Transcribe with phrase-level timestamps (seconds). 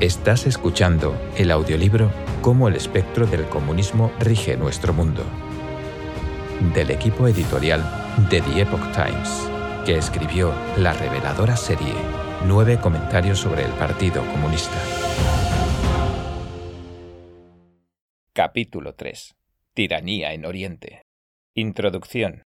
[0.00, 2.10] Estás escuchando el audiolibro
[2.40, 5.22] Cómo el espectro del comunismo rige nuestro mundo,
[6.72, 7.84] del equipo editorial
[8.30, 9.50] de The Epoch Times,
[9.84, 11.92] que escribió la reveladora serie
[12.46, 14.78] Nueve comentarios sobre el Partido Comunista.
[18.32, 19.34] Capítulo 3.
[19.74, 21.02] Tiranía en Oriente.
[21.54, 22.44] Introducción.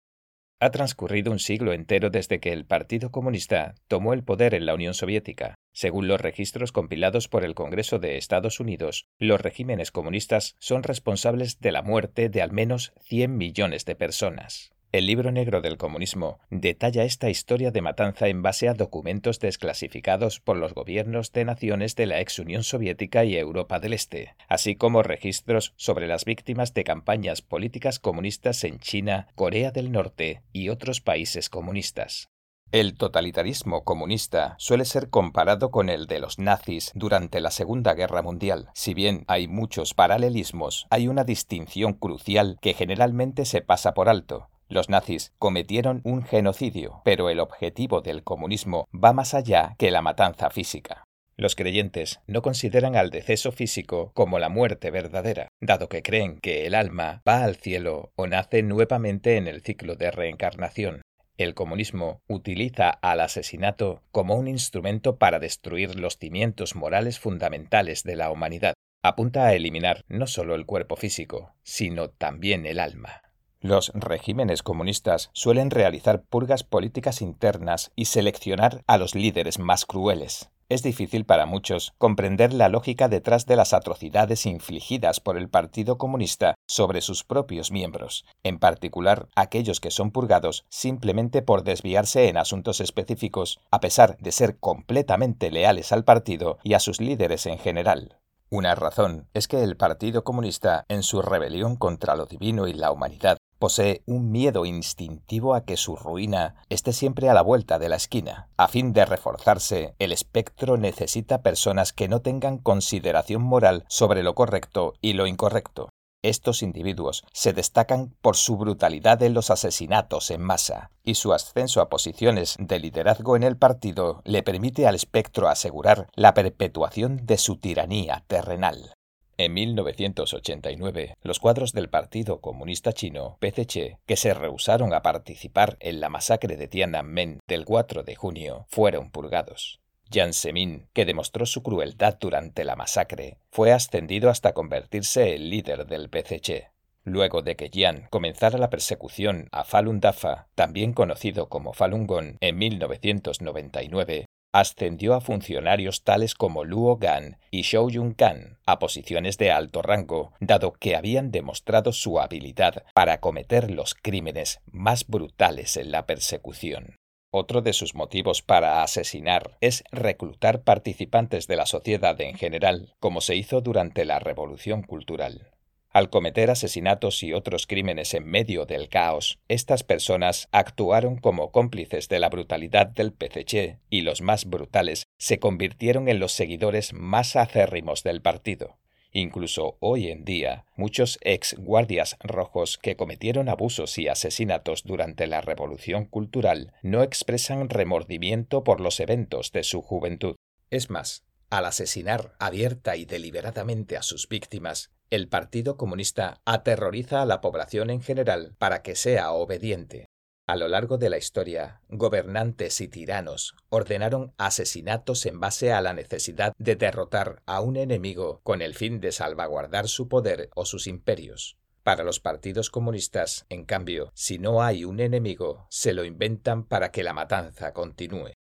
[0.60, 4.74] Ha transcurrido un siglo entero desde que el Partido Comunista tomó el poder en la
[4.74, 5.54] Unión Soviética.
[5.72, 11.60] Según los registros compilados por el Congreso de Estados Unidos, los regímenes comunistas son responsables
[11.60, 14.72] de la muerte de al menos 100 millones de personas.
[14.94, 20.40] El libro negro del comunismo detalla esta historia de matanza en base a documentos desclasificados
[20.40, 24.78] por los gobiernos de naciones de la ex Unión Soviética y Europa del Este, así
[24.78, 30.70] como registros sobre las víctimas de campañas políticas comunistas en China, Corea del Norte y
[30.70, 32.30] otros países comunistas.
[32.72, 38.22] El totalitarismo comunista suele ser comparado con el de los nazis durante la Segunda Guerra
[38.22, 38.70] Mundial.
[38.74, 44.50] Si bien hay muchos paralelismos, hay una distinción crucial que generalmente se pasa por alto.
[44.70, 50.02] Los nazis cometieron un genocidio, pero el objetivo del comunismo va más allá que la
[50.02, 51.04] matanza física.
[51.38, 56.66] Los creyentes no consideran al deceso físico como la muerte verdadera, dado que creen que
[56.66, 61.02] el alma va al cielo o nace nuevamente en el ciclo de reencarnación.
[61.38, 68.16] El comunismo utiliza al asesinato como un instrumento para destruir los cimientos morales fundamentales de
[68.16, 68.74] la humanidad.
[69.04, 73.22] Apunta a eliminar no solo el cuerpo físico, sino también el alma.
[73.60, 80.50] Los regímenes comunistas suelen realizar purgas políticas internas y seleccionar a los líderes más crueles.
[80.70, 85.98] Es difícil para muchos comprender la lógica detrás de las atrocidades infligidas por el Partido
[85.98, 92.38] Comunista sobre sus propios miembros, en particular aquellos que son purgados simplemente por desviarse en
[92.38, 97.60] asuntos específicos, a pesar de ser completamente leales al partido y a sus líderes en
[97.60, 98.18] general.
[98.50, 102.92] Una razón es que el Partido Comunista, en su rebelión contra lo divino y la
[102.92, 107.90] humanidad, Posee un miedo instintivo a que su ruina esté siempre a la vuelta de
[107.90, 108.50] la esquina.
[108.56, 114.36] A fin de reforzarse, el espectro necesita personas que no tengan consideración moral sobre lo
[114.36, 115.90] correcto y lo incorrecto.
[116.24, 121.80] Estos individuos se destacan por su brutalidad en los asesinatos en masa, y su ascenso
[121.80, 127.38] a posiciones de liderazgo en el partido le permite al espectro asegurar la perpetuación de
[127.38, 128.94] su tiranía terrenal.
[129.40, 136.00] En 1989, los cuadros del Partido Comunista Chino, PCC, que se rehusaron a participar en
[136.00, 139.80] la masacre de Tiananmen del 4 de junio, fueron purgados.
[140.10, 145.86] Jiang Zemin, que demostró su crueldad durante la masacre, fue ascendido hasta convertirse en líder
[145.86, 146.72] del PCC.
[147.04, 152.38] Luego de que Jiang comenzara la persecución a Falun Dafa, también conocido como Falun Gong,
[152.42, 154.26] en 1999,
[154.60, 159.82] ascendió a funcionarios tales como Luo Gan y Shou Yun Kan a posiciones de alto
[159.82, 166.06] rango, dado que habían demostrado su habilidad para cometer los crímenes más brutales en la
[166.06, 166.96] persecución.
[167.32, 173.22] Otro de sus motivos para asesinar es reclutar participantes de la sociedad en general, como
[173.22, 175.52] se hizo durante la Revolución Cultural.
[175.98, 182.08] Al cometer asesinatos y otros crímenes en medio del caos, estas personas actuaron como cómplices
[182.08, 187.36] de la brutalidad del PCC y los más brutales se convirtieron en los seguidores más
[187.36, 188.78] acérrimos del partido.
[189.12, 195.42] Incluso hoy en día, muchos ex guardias rojos que cometieron abusos y asesinatos durante la
[195.42, 200.36] Revolución Cultural no expresan remordimiento por los eventos de su juventud.
[200.70, 207.26] Es más, al asesinar abierta y deliberadamente a sus víctimas, el Partido Comunista aterroriza a
[207.26, 210.08] la población en general para que sea obediente.
[210.48, 215.94] A lo largo de la historia, gobernantes y tiranos ordenaron asesinatos en base a la
[215.94, 220.88] necesidad de derrotar a un enemigo con el fin de salvaguardar su poder o sus
[220.88, 221.58] imperios.
[221.84, 226.92] Para los partidos comunistas, en cambio, si no hay un enemigo, se lo inventan para
[226.92, 228.32] que la matanza continúe.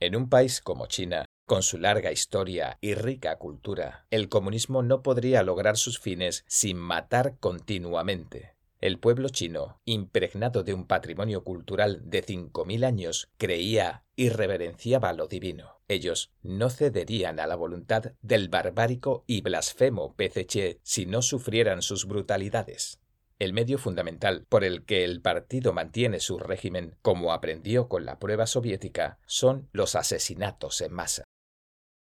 [0.00, 5.02] En un país como China, con su larga historia y rica cultura, el comunismo no
[5.02, 8.54] podría lograr sus fines sin matar continuamente.
[8.80, 15.26] El pueblo chino, impregnado de un patrimonio cultural de 5.000 años, creía y reverenciaba lo
[15.26, 15.82] divino.
[15.88, 22.06] Ellos no cederían a la voluntad del barbárico y blasfemo PCC si no sufrieran sus
[22.06, 22.98] brutalidades.
[23.38, 28.18] El medio fundamental por el que el partido mantiene su régimen, como aprendió con la
[28.18, 31.24] prueba soviética, son los asesinatos en masa.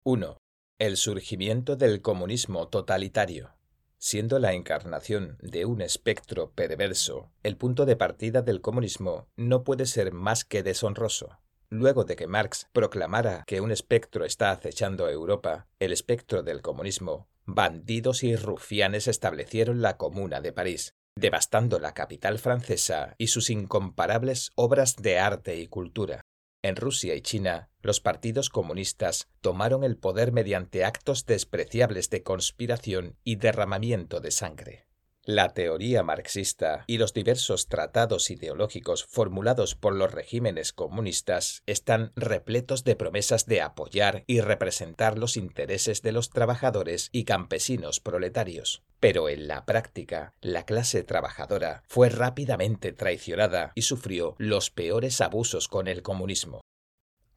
[0.05, 0.37] 1.
[0.79, 3.51] El surgimiento del comunismo totalitario.
[3.97, 9.85] Siendo la encarnación de un espectro perverso, el punto de partida del comunismo no puede
[9.85, 11.39] ser más que deshonroso.
[11.69, 16.61] luego de que Marx proclamara que un espectro está acechando a Europa, el espectro del
[16.61, 23.49] comunismo, bandidos y rufianes establecieron la Comuna de París, devastando la capital francesa y sus
[23.49, 26.21] incomparables obras de arte y cultura.
[26.63, 33.17] En Rusia y China, los partidos comunistas tomaron el poder mediante actos despreciables de conspiración
[33.25, 34.87] y derramamiento de sangre.
[35.25, 42.83] La teoría marxista y los diversos tratados ideológicos formulados por los regímenes comunistas están repletos
[42.83, 48.83] de promesas de apoyar y representar los intereses de los trabajadores y campesinos proletarios.
[48.99, 55.69] Pero en la práctica, la clase trabajadora fue rápidamente traicionada y sufrió los peores abusos
[55.69, 56.59] con el comunismo.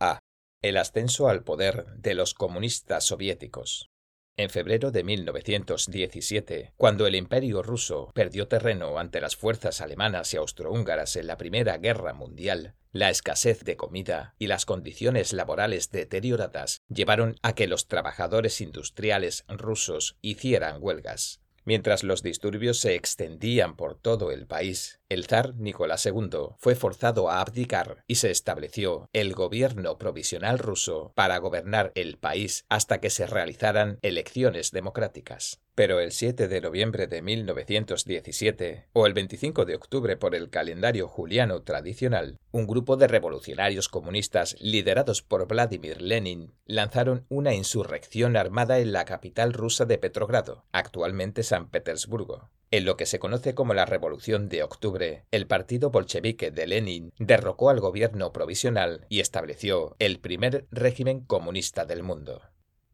[0.01, 0.19] A.
[0.61, 3.91] El ascenso al poder de los comunistas soviéticos.
[4.39, 10.37] En febrero de 1917, cuando el imperio ruso perdió terreno ante las fuerzas alemanas y
[10.37, 16.83] austrohúngaras en la Primera Guerra Mundial, la escasez de comida y las condiciones laborales deterioradas
[16.91, 21.41] llevaron a que los trabajadores industriales rusos hicieran huelgas.
[21.65, 27.31] Mientras los disturbios se extendían por todo el país, el zar Nicolás II fue forzado
[27.31, 33.11] a abdicar y se estableció el gobierno provisional ruso para gobernar el país hasta que
[33.11, 39.77] se realizaran elecciones democráticas pero el 7 de noviembre de 1917 o el 25 de
[39.77, 46.55] octubre por el calendario juliano tradicional, un grupo de revolucionarios comunistas liderados por Vladimir Lenin
[46.65, 52.49] lanzaron una insurrección armada en la capital rusa de Petrogrado, actualmente San Petersburgo.
[52.73, 57.13] En lo que se conoce como la Revolución de Octubre, el partido bolchevique de Lenin
[57.19, 62.43] derrocó al gobierno provisional y estableció el primer régimen comunista del mundo.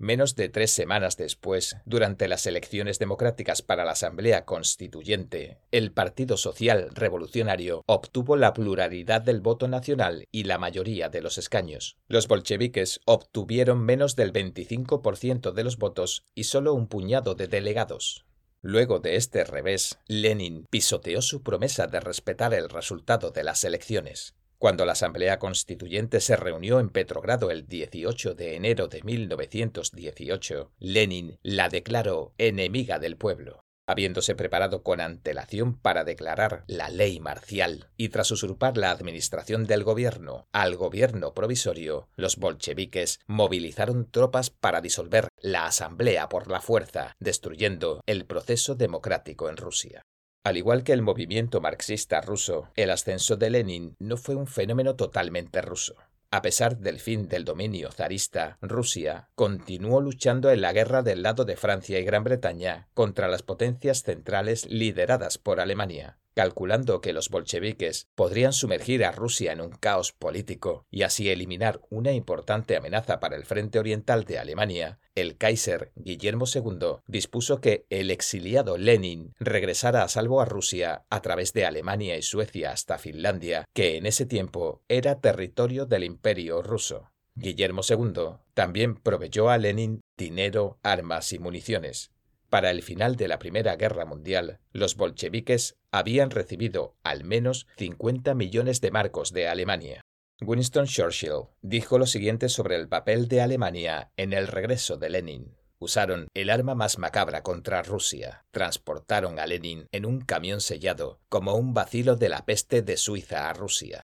[0.02, 6.36] Menos de tres semanas después, durante las elecciones democráticas para la Asamblea Constituyente, el Partido
[6.36, 11.96] Social Revolucionario obtuvo la pluralidad del voto nacional y la mayoría de los escaños.
[12.08, 18.26] Los bolcheviques obtuvieron menos del 25% de los votos y solo un puñado de delegados.
[18.64, 24.36] Luego de este revés, Lenin pisoteó su promesa de respetar el resultado de las elecciones.
[24.58, 31.40] Cuando la Asamblea Constituyente se reunió en Petrogrado el 18 de enero de 1918, Lenin
[31.42, 33.64] la declaró enemiga del pueblo.
[33.86, 39.82] Habiéndose preparado con antelación para declarar la ley marcial y tras usurpar la administración del
[39.82, 47.16] gobierno al gobierno provisorio, los bolcheviques movilizaron tropas para disolver la asamblea por la fuerza,
[47.18, 50.02] destruyendo el proceso democrático en Rusia.
[50.44, 54.96] Al igual que el movimiento marxista ruso, el ascenso de Lenin no fue un fenómeno
[54.96, 55.96] totalmente ruso.
[56.34, 61.44] A pesar del fin del dominio zarista, Rusia continuó luchando en la guerra del lado
[61.44, 67.28] de Francia y Gran Bretaña contra las potencias centrales lideradas por Alemania calculando que los
[67.28, 73.20] bolcheviques podrían sumergir a Rusia en un caos político y así eliminar una importante amenaza
[73.20, 79.34] para el frente oriental de Alemania, el Kaiser Guillermo II dispuso que el exiliado Lenin
[79.38, 84.06] regresara a salvo a Rusia a través de Alemania y Suecia hasta Finlandia, que en
[84.06, 87.10] ese tiempo era territorio del imperio ruso.
[87.34, 92.10] Guillermo II también proveyó a Lenin dinero, armas y municiones.
[92.52, 98.34] Para el final de la Primera Guerra Mundial, los bolcheviques habían recibido al menos 50
[98.34, 100.02] millones de marcos de Alemania.
[100.42, 105.56] Winston Churchill dijo lo siguiente sobre el papel de Alemania en el regreso de Lenin.
[105.78, 108.44] Usaron el arma más macabra contra Rusia.
[108.50, 113.48] Transportaron a Lenin en un camión sellado, como un vacilo de la peste de Suiza
[113.48, 114.02] a Rusia.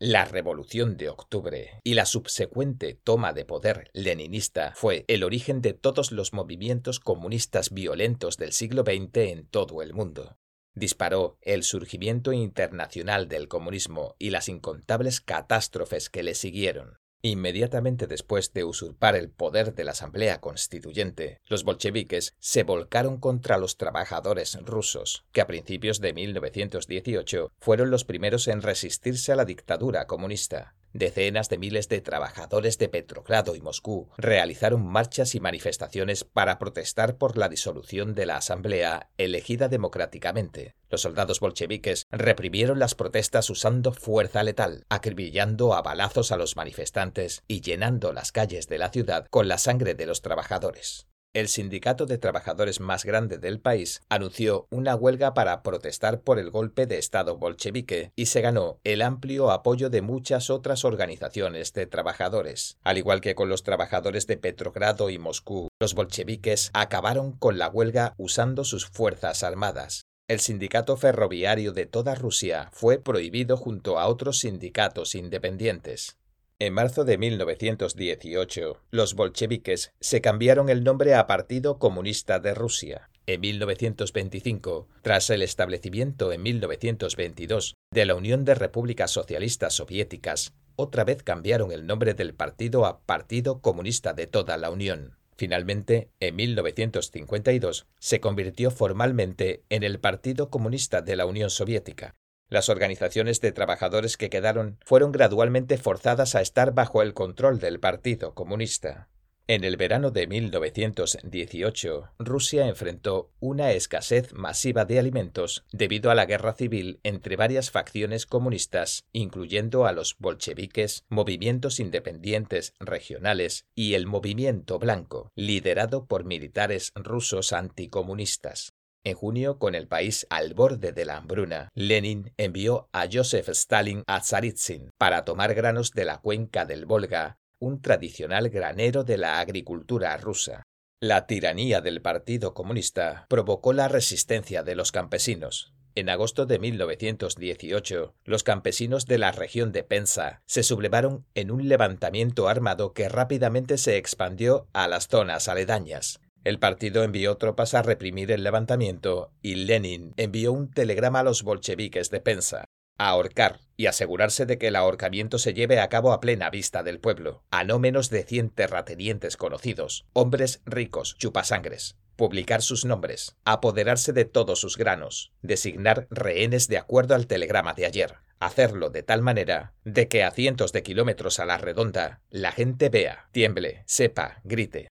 [0.00, 5.72] La Revolución de Octubre y la subsecuente toma de poder leninista fue el origen de
[5.72, 10.38] todos los movimientos comunistas violentos del siglo XX en todo el mundo.
[10.72, 17.00] Disparó el surgimiento internacional del comunismo y las incontables catástrofes que le siguieron.
[17.20, 23.58] Inmediatamente después de usurpar el poder de la Asamblea Constituyente, los bolcheviques se volcaron contra
[23.58, 29.44] los trabajadores rusos, que a principios de 1918 fueron los primeros en resistirse a la
[29.44, 30.76] dictadura comunista.
[30.92, 37.18] Decenas de miles de trabajadores de Petrogrado y Moscú realizaron marchas y manifestaciones para protestar
[37.18, 40.74] por la disolución de la Asamblea elegida democráticamente.
[40.88, 47.42] Los soldados bolcheviques reprimieron las protestas usando fuerza letal, acribillando a balazos a los manifestantes
[47.46, 51.07] y llenando las calles de la ciudad con la sangre de los trabajadores
[51.38, 56.50] el sindicato de trabajadores más grande del país anunció una huelga para protestar por el
[56.50, 61.86] golpe de Estado bolchevique y se ganó el amplio apoyo de muchas otras organizaciones de
[61.86, 62.78] trabajadores.
[62.82, 67.68] Al igual que con los trabajadores de Petrogrado y Moscú, los bolcheviques acabaron con la
[67.68, 70.02] huelga usando sus fuerzas armadas.
[70.28, 76.18] El sindicato ferroviario de toda Rusia fue prohibido junto a otros sindicatos independientes.
[76.60, 83.10] En marzo de 1918, los bolcheviques se cambiaron el nombre a Partido Comunista de Rusia.
[83.26, 91.04] En 1925, tras el establecimiento en 1922 de la Unión de Repúblicas Socialistas Soviéticas, otra
[91.04, 95.16] vez cambiaron el nombre del partido a Partido Comunista de toda la Unión.
[95.36, 102.16] Finalmente, en 1952, se convirtió formalmente en el Partido Comunista de la Unión Soviética,
[102.48, 107.80] las organizaciones de trabajadores que quedaron fueron gradualmente forzadas a estar bajo el control del
[107.80, 109.08] Partido Comunista.
[109.50, 116.26] En el verano de 1918, Rusia enfrentó una escasez masiva de alimentos debido a la
[116.26, 124.04] guerra civil entre varias facciones comunistas, incluyendo a los bolcheviques, movimientos independientes regionales y el
[124.04, 128.74] movimiento blanco, liderado por militares rusos anticomunistas.
[129.08, 134.02] En junio, con el país al borde de la hambruna, Lenin envió a Joseph Stalin
[134.06, 139.40] a Tsaritsyn para tomar granos de la cuenca del Volga, un tradicional granero de la
[139.40, 140.62] agricultura rusa.
[141.00, 145.72] La tiranía del Partido Comunista provocó la resistencia de los campesinos.
[145.94, 151.66] En agosto de 1918, los campesinos de la región de Pensa se sublevaron en un
[151.66, 156.20] levantamiento armado que rápidamente se expandió a las zonas aledañas.
[156.48, 161.42] El partido envió tropas a reprimir el levantamiento y Lenin envió un telegrama a los
[161.42, 162.64] bolcheviques de Pensa
[162.96, 166.82] a ahorcar y asegurarse de que el ahorcamiento se lleve a cabo a plena vista
[166.82, 173.36] del pueblo, a no menos de cien terratenientes conocidos, hombres ricos, chupasangres, publicar sus nombres,
[173.44, 179.02] apoderarse de todos sus granos, designar rehenes de acuerdo al telegrama de ayer, hacerlo de
[179.02, 183.82] tal manera de que a cientos de kilómetros a la redonda la gente vea, tiemble,
[183.84, 184.88] sepa, grite,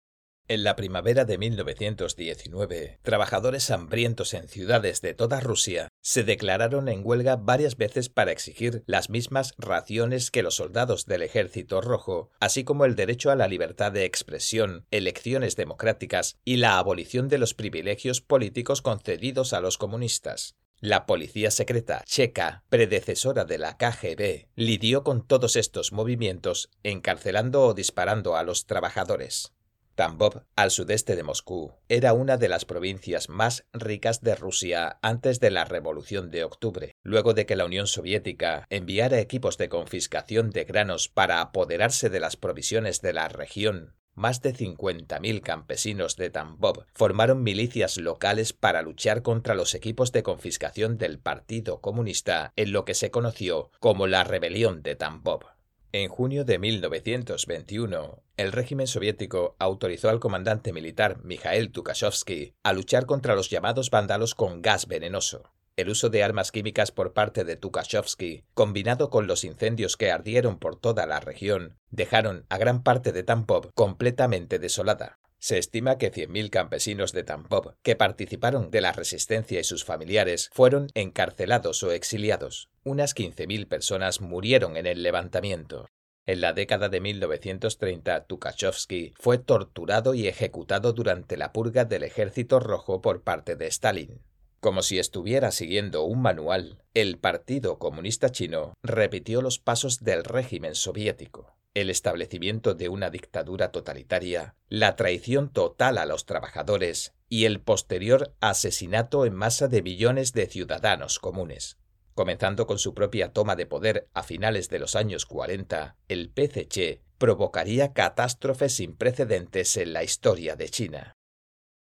[0.50, 7.02] en la primavera de 1919, trabajadores hambrientos en ciudades de toda Rusia se declararon en
[7.04, 12.64] huelga varias veces para exigir las mismas raciones que los soldados del Ejército Rojo, así
[12.64, 17.54] como el derecho a la libertad de expresión, elecciones democráticas y la abolición de los
[17.54, 20.56] privilegios políticos concedidos a los comunistas.
[20.80, 27.74] La policía secreta checa, predecesora de la KGB, lidió con todos estos movimientos, encarcelando o
[27.74, 29.52] disparando a los trabajadores.
[29.94, 35.40] Tambov, al sudeste de Moscú, era una de las provincias más ricas de Rusia antes
[35.40, 40.50] de la Revolución de Octubre, luego de que la Unión Soviética enviara equipos de confiscación
[40.50, 43.94] de granos para apoderarse de las provisiones de la región.
[44.14, 50.22] Más de 50.000 campesinos de Tambov formaron milicias locales para luchar contra los equipos de
[50.22, 55.44] confiscación del Partido Comunista en lo que se conoció como la Rebelión de Tambov.
[55.92, 63.06] En junio de 1921, el régimen soviético autorizó al comandante militar Mikhail Tukhachovsky a luchar
[63.06, 65.50] contra los llamados vándalos con gas venenoso.
[65.74, 70.60] El uso de armas químicas por parte de Tukhachovsky, combinado con los incendios que ardieron
[70.60, 75.18] por toda la región, dejaron a gran parte de Tampov completamente desolada.
[75.40, 80.50] Se estima que 100.000 campesinos de Tampov que participaron de la resistencia y sus familiares
[80.52, 82.68] fueron encarcelados o exiliados.
[82.84, 85.88] Unas 15.000 personas murieron en el levantamiento.
[86.26, 92.60] En la década de 1930, Tukhachovsky fue torturado y ejecutado durante la purga del Ejército
[92.60, 94.20] Rojo por parte de Stalin.
[94.60, 100.74] Como si estuviera siguiendo un manual, el Partido Comunista Chino repitió los pasos del régimen
[100.74, 107.60] soviético el establecimiento de una dictadura totalitaria, la traición total a los trabajadores y el
[107.60, 111.78] posterior asesinato en masa de millones de ciudadanos comunes.
[112.14, 117.02] Comenzando con su propia toma de poder a finales de los años 40, el PCC
[117.18, 121.12] provocaría catástrofes sin precedentes en la historia de China.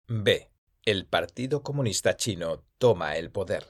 [0.07, 0.49] B.
[0.85, 3.65] El Partido Comunista Chino toma el poder.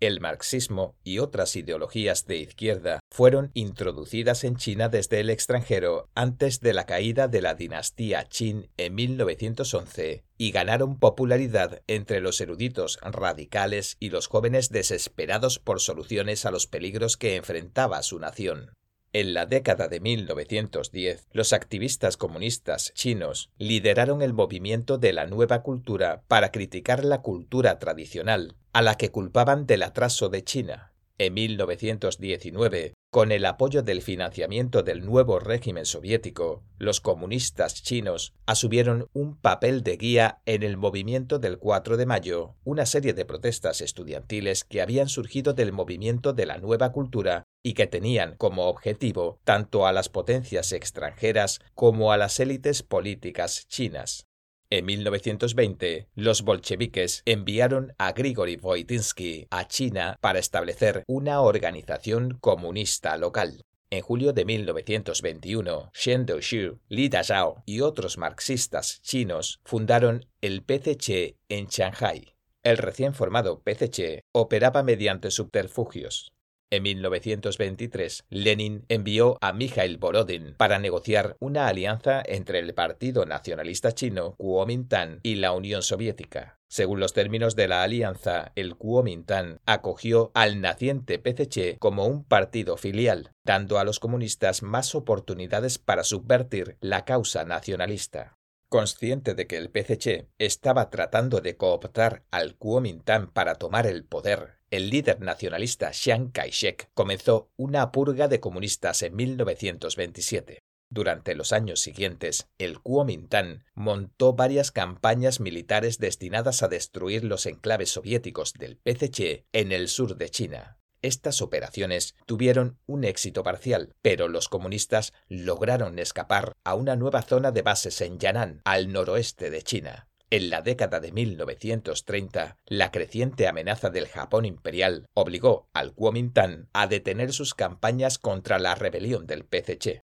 [0.00, 6.60] El marxismo y otras ideologías de izquierda fueron introducidas en China desde el extranjero antes
[6.60, 12.98] de la caída de la dinastía Qin en 1911 y ganaron popularidad entre los eruditos
[13.02, 18.72] radicales y los jóvenes desesperados por soluciones a los peligros que enfrentaba su nación.
[19.12, 25.62] En la década de 1910, los activistas comunistas chinos lideraron el movimiento de la nueva
[25.62, 30.92] cultura para criticar la cultura tradicional, a la que culpaban del atraso de China.
[31.18, 39.06] En 1919, con el apoyo del financiamiento del nuevo régimen soviético, los comunistas chinos asumieron
[39.12, 43.82] un papel de guía en el movimiento del 4 de mayo, una serie de protestas
[43.82, 49.40] estudiantiles que habían surgido del movimiento de la nueva cultura y que tenían como objetivo
[49.44, 54.29] tanto a las potencias extranjeras como a las élites políticas chinas.
[54.72, 63.16] En 1920, los bolcheviques enviaron a Grigori Voitinsky a China para establecer una organización comunista
[63.16, 63.64] local.
[63.90, 71.36] En julio de 1921, Shen Doushu, Li Dazhao y otros marxistas chinos fundaron el PCC
[71.48, 72.36] en Shanghai.
[72.62, 76.30] El recién formado PCC operaba mediante subterfugios.
[76.72, 83.90] En 1923, Lenin envió a Mikhail Borodin para negociar una alianza entre el Partido Nacionalista
[83.90, 86.60] Chino, Kuomintang, y la Unión Soviética.
[86.68, 92.76] Según los términos de la alianza, el Kuomintang acogió al naciente PCC como un partido
[92.76, 98.38] filial, dando a los comunistas más oportunidades para subvertir la causa nacionalista.
[98.68, 104.59] Consciente de que el PCC estaba tratando de cooptar al Kuomintang para tomar el poder,
[104.70, 110.60] el líder nacionalista Chiang Kai-shek comenzó una purga de comunistas en 1927.
[110.92, 117.90] Durante los años siguientes, el Kuomintang montó varias campañas militares destinadas a destruir los enclaves
[117.90, 120.78] soviéticos del PCC en el sur de China.
[121.02, 127.52] Estas operaciones tuvieron un éxito parcial, pero los comunistas lograron escapar a una nueva zona
[127.52, 130.09] de bases en Yan'an, al noroeste de China.
[130.32, 136.86] En la década de 1930, la creciente amenaza del Japón imperial obligó al Kuomintang a
[136.86, 140.02] detener sus campañas contra la rebelión del PCC.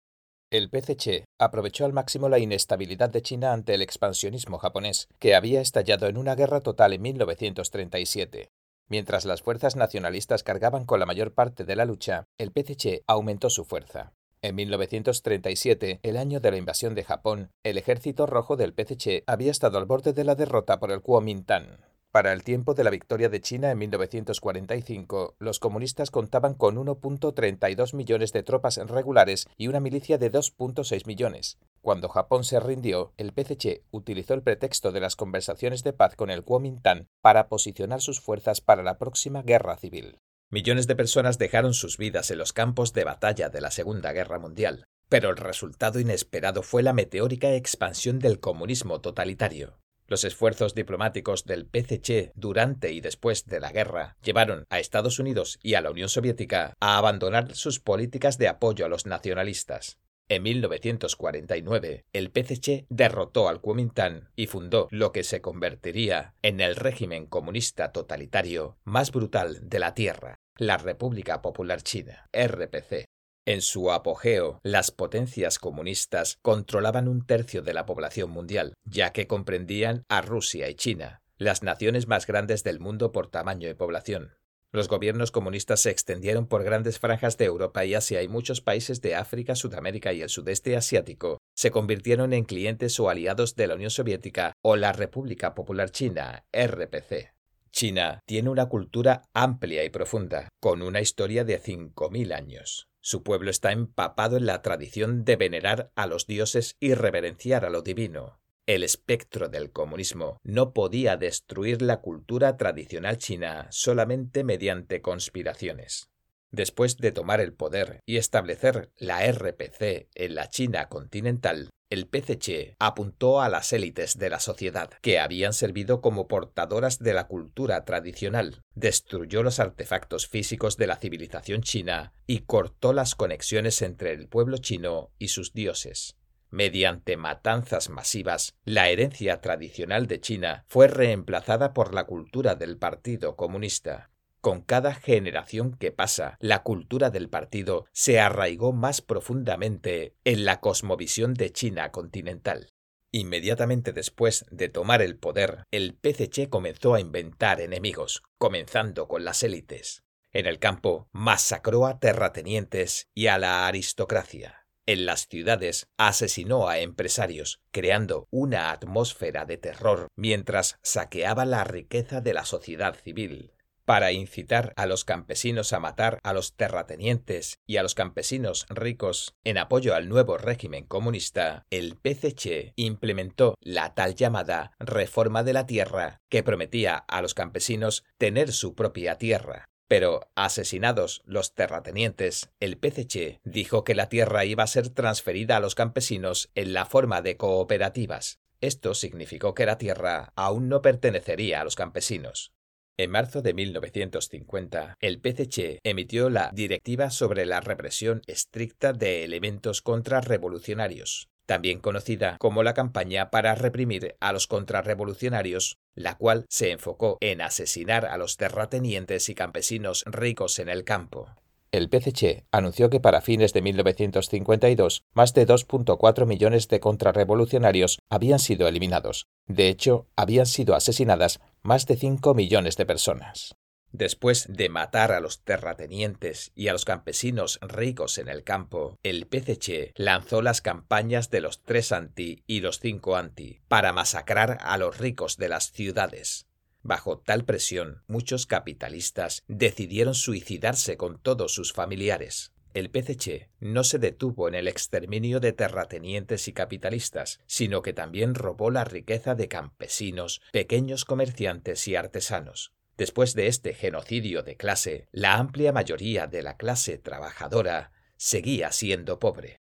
[0.50, 5.60] El PCC aprovechó al máximo la inestabilidad de China ante el expansionismo japonés, que había
[5.60, 8.48] estallado en una guerra total en 1937.
[8.88, 13.50] Mientras las fuerzas nacionalistas cargaban con la mayor parte de la lucha, el PCC aumentó
[13.50, 14.14] su fuerza.
[14.44, 19.50] En 1937, el año de la invasión de Japón, el ejército rojo del PCC había
[19.50, 21.78] estado al borde de la derrota por el Kuomintang.
[22.10, 27.94] Para el tiempo de la victoria de China en 1945, los comunistas contaban con 1.32
[27.94, 31.56] millones de tropas regulares y una milicia de 2.6 millones.
[31.80, 36.28] Cuando Japón se rindió, el PCC utilizó el pretexto de las conversaciones de paz con
[36.28, 40.18] el Kuomintang para posicionar sus fuerzas para la próxima guerra civil.
[40.50, 44.38] Millones de personas dejaron sus vidas en los campos de batalla de la Segunda Guerra
[44.38, 49.78] Mundial, pero el resultado inesperado fue la meteórica expansión del comunismo totalitario.
[50.06, 55.58] Los esfuerzos diplomáticos del PCC durante y después de la guerra llevaron a Estados Unidos
[55.62, 59.98] y a la Unión Soviética a abandonar sus políticas de apoyo a los nacionalistas.
[60.28, 66.76] En 1949, el PCC derrotó al Kuomintang y fundó lo que se convertiría en el
[66.76, 73.04] régimen comunista totalitario más brutal de la Tierra, la República Popular China, RPC.
[73.46, 79.26] En su apogeo, las potencias comunistas controlaban un tercio de la población mundial, ya que
[79.26, 84.32] comprendían a Rusia y China, las naciones más grandes del mundo por tamaño y población.
[84.74, 89.00] Los gobiernos comunistas se extendieron por grandes franjas de Europa y Asia y muchos países
[89.00, 93.76] de África, Sudamérica y el sudeste asiático se convirtieron en clientes o aliados de la
[93.76, 97.34] Unión Soviética o la República Popular China, RPC.
[97.70, 102.88] China tiene una cultura amplia y profunda, con una historia de 5.000 años.
[103.00, 107.70] Su pueblo está empapado en la tradición de venerar a los dioses y reverenciar a
[107.70, 108.40] lo divino.
[108.66, 116.08] El espectro del comunismo no podía destruir la cultura tradicional china solamente mediante conspiraciones.
[116.50, 122.74] Después de tomar el poder y establecer la RPC en la China continental, el PCC
[122.78, 127.84] apuntó a las élites de la sociedad, que habían servido como portadoras de la cultura
[127.84, 134.26] tradicional, destruyó los artefactos físicos de la civilización china y cortó las conexiones entre el
[134.26, 136.16] pueblo chino y sus dioses.
[136.50, 143.36] Mediante matanzas masivas, la herencia tradicional de China fue reemplazada por la cultura del Partido
[143.36, 144.10] Comunista.
[144.40, 150.60] Con cada generación que pasa, la cultura del partido se arraigó más profundamente en la
[150.60, 152.74] cosmovisión de China continental.
[153.10, 159.42] Inmediatamente después de tomar el poder, el PCC comenzó a inventar enemigos, comenzando con las
[159.42, 160.02] élites.
[160.32, 164.63] En el campo, masacró a terratenientes y a la aristocracia.
[164.86, 172.20] En las ciudades asesinó a empresarios, creando una atmósfera de terror mientras saqueaba la riqueza
[172.20, 173.54] de la sociedad civil.
[173.86, 179.34] Para incitar a los campesinos a matar a los terratenientes y a los campesinos ricos
[179.44, 185.66] en apoyo al nuevo régimen comunista, el PCC implementó la tal llamada reforma de la
[185.66, 192.78] tierra que prometía a los campesinos tener su propia tierra, pero, asesinados los terratenientes, el
[192.78, 197.22] PCC dijo que la tierra iba a ser transferida a los campesinos en la forma
[197.22, 198.40] de cooperativas.
[198.60, 202.52] Esto significó que la tierra aún no pertenecería a los campesinos.
[202.96, 209.82] En marzo de 1950, el PCC emitió la Directiva sobre la represión estricta de elementos
[209.82, 217.18] contrarrevolucionarios, también conocida como la campaña para reprimir a los contrarrevolucionarios, la cual se enfocó
[217.20, 221.28] en asesinar a los terratenientes y campesinos ricos en el campo.
[221.72, 228.38] el PCC anunció que para fines de 1952 más de 2.4 millones de contrarrevolucionarios habían
[228.38, 229.26] sido eliminados.
[229.46, 233.56] De hecho, habían sido asesinadas más de 5 millones de personas.
[233.94, 239.28] Después de matar a los terratenientes y a los campesinos ricos en el campo, el
[239.28, 244.78] PCC lanzó las campañas de los tres anti y los cinco anti para masacrar a
[244.78, 246.48] los ricos de las ciudades.
[246.82, 252.52] Bajo tal presión, muchos capitalistas decidieron suicidarse con todos sus familiares.
[252.72, 258.34] El PCC no se detuvo en el exterminio de terratenientes y capitalistas, sino que también
[258.34, 262.73] robó la riqueza de campesinos, pequeños comerciantes y artesanos.
[262.96, 269.18] Después de este genocidio de clase, la amplia mayoría de la clase trabajadora seguía siendo
[269.18, 269.60] pobre.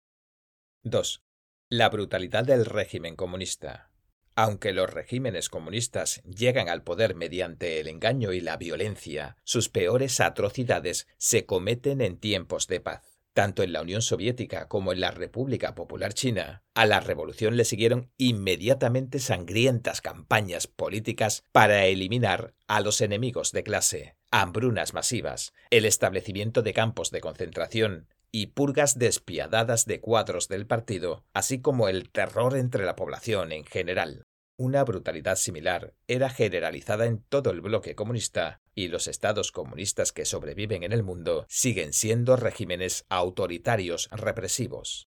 [0.84, 1.24] 2.
[1.70, 3.92] La brutalidad del régimen comunista.
[4.36, 10.20] Aunque los regímenes comunistas llegan al poder mediante el engaño y la violencia, sus peores
[10.22, 13.17] atrocidades se cometen en tiempos de paz.
[13.38, 17.66] Tanto en la Unión Soviética como en la República Popular China, a la revolución le
[17.66, 25.86] siguieron inmediatamente sangrientas campañas políticas para eliminar a los enemigos de clase, hambrunas masivas, el
[25.86, 32.10] establecimiento de campos de concentración, y purgas despiadadas de cuadros del partido, así como el
[32.10, 34.26] terror entre la población en general.
[34.60, 40.26] Una brutalidad similar era generalizada en todo el bloque comunista y los estados comunistas que
[40.26, 45.10] sobreviven en el mundo siguen siendo regímenes autoritarios represivos.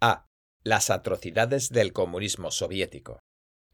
[0.00, 0.26] A.
[0.62, 3.20] Las atrocidades del comunismo soviético.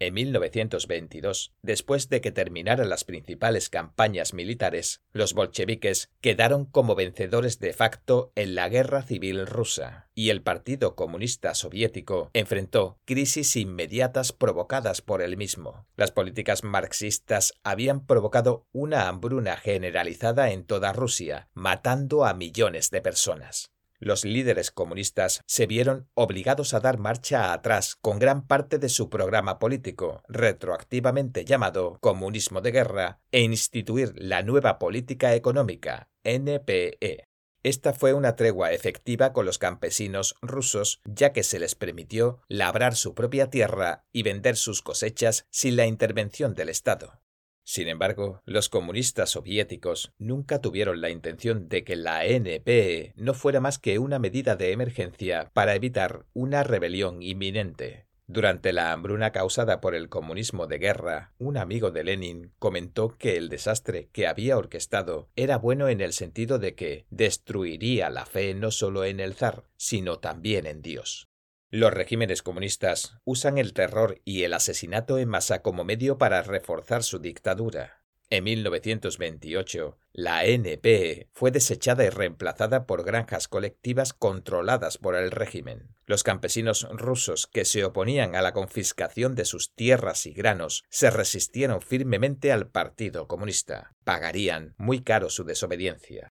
[0.05, 7.61] En 1922, después de que terminaran las principales campañas militares, los bolcheviques quedaron como vencedores
[7.61, 14.33] de facto en la guerra civil rusa, y el Partido Comunista Soviético enfrentó crisis inmediatas
[14.33, 15.87] provocadas por el mismo.
[15.95, 23.03] Las políticas marxistas habían provocado una hambruna generalizada en toda Rusia, matando a millones de
[23.03, 23.72] personas
[24.03, 29.09] los líderes comunistas se vieron obligados a dar marcha atrás con gran parte de su
[29.09, 37.29] programa político, retroactivamente llamado comunismo de guerra, e instituir la nueva política económica, NPE.
[37.63, 42.97] Esta fue una tregua efectiva con los campesinos rusos, ya que se les permitió labrar
[42.97, 47.23] su propia tierra y vender sus cosechas sin la intervención del Estado.
[47.65, 53.61] Sin embargo, los comunistas soviéticos nunca tuvieron la intención de que la NPE no fuera
[53.61, 58.07] más que una medida de emergencia para evitar una rebelión inminente.
[58.27, 63.37] Durante la hambruna causada por el comunismo de guerra, un amigo de Lenin comentó que
[63.37, 68.55] el desastre que había orquestado era bueno en el sentido de que destruiría la fe
[68.55, 71.32] no solo en el zar, sino también en Dios.
[71.75, 77.03] Los regímenes comunistas usan el terror y el asesinato en masa como medio para reforzar
[77.03, 78.03] su dictadura.
[78.29, 85.97] En 1928, la NPE fue desechada y reemplazada por granjas colectivas controladas por el régimen.
[86.05, 91.11] Los campesinos rusos que se oponían a la confiscación de sus tierras y granos se
[91.11, 93.93] resistieron firmemente al Partido Comunista.
[94.05, 96.29] Pagarían muy caro su desobediencia.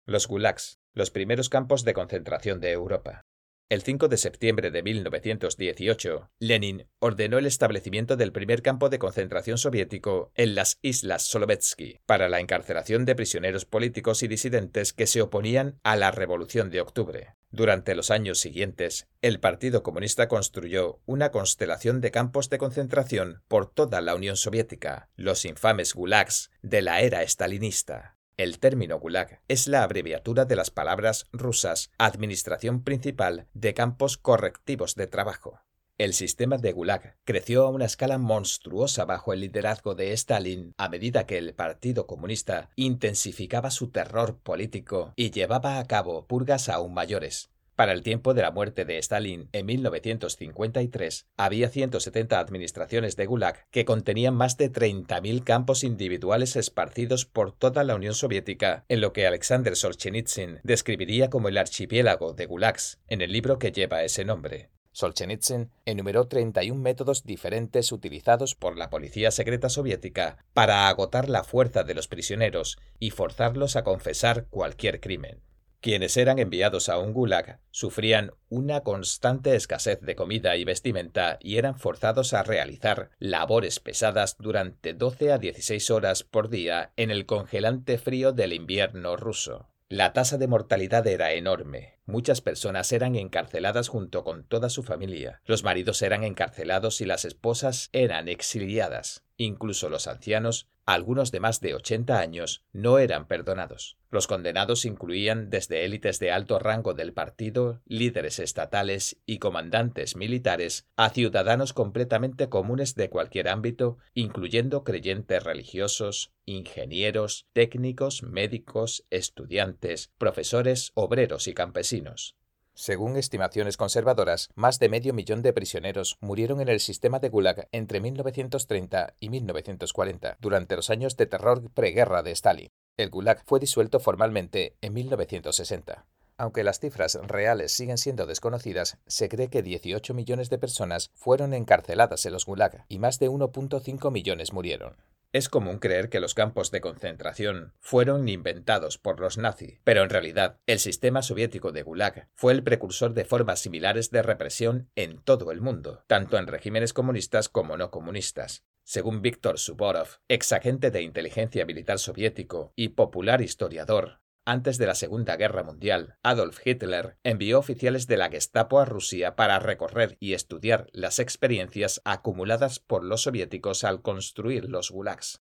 [0.05, 3.23] Los gulags, los primeros campos de concentración de Europa.
[3.71, 9.59] El 5 de septiembre de 1918, Lenin ordenó el establecimiento del primer campo de concentración
[9.59, 15.21] soviético en las Islas Solovetsky para la encarcelación de prisioneros políticos y disidentes que se
[15.21, 17.35] oponían a la Revolución de Octubre.
[17.51, 23.71] Durante los años siguientes, el Partido Comunista construyó una constelación de campos de concentración por
[23.71, 28.18] toda la Unión Soviética, los infames gulags de la era estalinista.
[28.39, 34.95] El término Gulag es la abreviatura de las palabras rusas Administración Principal de Campos Correctivos
[34.95, 35.59] de Trabajo.
[35.97, 40.87] El sistema de Gulag creció a una escala monstruosa bajo el liderazgo de Stalin a
[40.87, 46.93] medida que el Partido Comunista intensificaba su terror político y llevaba a cabo purgas aún
[46.93, 47.49] mayores.
[47.79, 53.69] Para el tiempo de la muerte de Stalin en 1953, había 170 administraciones de Gulag
[53.71, 59.13] que contenían más de 30.000 campos individuales esparcidos por toda la Unión Soviética, en lo
[59.13, 64.25] que Alexander Solzhenitsyn describiría como el archipiélago de Gulags, en el libro que lleva ese
[64.25, 64.71] nombre.
[64.91, 71.85] Solzhenitsyn enumeró 31 métodos diferentes utilizados por la policía secreta soviética para agotar la fuerza
[71.85, 75.43] de los prisioneros y forzarlos a confesar cualquier crimen.
[75.81, 81.57] Quienes eran enviados a un gulag sufrían una constante escasez de comida y vestimenta y
[81.57, 87.25] eran forzados a realizar labores pesadas durante 12 a 16 horas por día en el
[87.25, 89.69] congelante frío del invierno ruso.
[89.87, 91.97] La tasa de mortalidad era enorme.
[92.05, 95.41] Muchas personas eran encarceladas junto con toda su familia.
[95.45, 99.23] Los maridos eran encarcelados y las esposas eran exiliadas.
[99.37, 103.97] Incluso los ancianos, algunos de más de 80 años, no eran perdonados.
[104.09, 110.87] Los condenados incluían desde élites de alto rango del partido, líderes estatales y comandantes militares,
[110.95, 120.91] a ciudadanos completamente comunes de cualquier ámbito, incluyendo creyentes religiosos, ingenieros, técnicos, médicos, estudiantes, profesores,
[120.95, 122.38] obreros y campesinos.
[122.79, 127.67] Según estimaciones conservadoras, más de medio millón de prisioneros murieron en el sistema de Gulag
[127.73, 132.69] entre 1930 y 1940, durante los años de terror preguerra de Stalin.
[132.95, 136.05] El Gulag fue disuelto formalmente en 1960.
[136.37, 141.53] Aunque las cifras reales siguen siendo desconocidas, se cree que 18 millones de personas fueron
[141.53, 144.95] encarceladas en los Gulag y más de 1.5 millones murieron.
[145.31, 150.09] Es común creer que los campos de concentración fueron inventados por los nazis, pero en
[150.09, 155.21] realidad el sistema soviético de Gulag fue el precursor de formas similares de represión en
[155.21, 158.65] todo el mundo, tanto en regímenes comunistas como no comunistas.
[158.83, 164.95] Según Víctor Suvorov, ex agente de inteligencia militar soviético y popular historiador, antes de la
[164.95, 170.33] Segunda Guerra Mundial, Adolf Hitler envió oficiales de la Gestapo a Rusia para recorrer y
[170.33, 175.43] estudiar las experiencias acumuladas por los soviéticos al construir los gulags.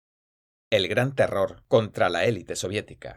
[0.70, 3.16] El gran terror contra la élite soviética.